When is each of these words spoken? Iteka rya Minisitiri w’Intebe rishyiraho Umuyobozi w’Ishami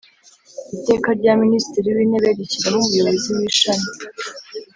Iteka 0.77 1.09
rya 1.19 1.33
Minisitiri 1.43 1.87
w’Intebe 1.95 2.29
rishyiraho 2.37 2.81
Umuyobozi 2.85 3.29
w’Ishami 3.37 3.87